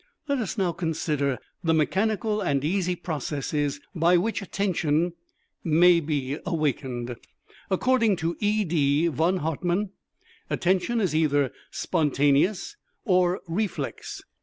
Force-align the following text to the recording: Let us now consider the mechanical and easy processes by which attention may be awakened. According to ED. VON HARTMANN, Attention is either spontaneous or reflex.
Let 0.27 0.39
us 0.39 0.57
now 0.57 0.71
consider 0.71 1.37
the 1.63 1.75
mechanical 1.75 2.41
and 2.41 2.65
easy 2.65 2.95
processes 2.95 3.79
by 3.93 4.17
which 4.17 4.41
attention 4.41 5.13
may 5.63 5.99
be 5.99 6.39
awakened. 6.43 7.15
According 7.69 8.15
to 8.15 8.35
ED. 8.41 9.13
VON 9.13 9.37
HARTMANN, 9.37 9.91
Attention 10.49 11.01
is 11.01 11.13
either 11.13 11.51
spontaneous 11.69 12.75
or 13.05 13.41
reflex. 13.47 14.23